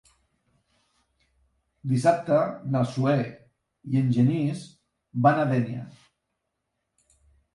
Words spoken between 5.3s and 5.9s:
a Dénia.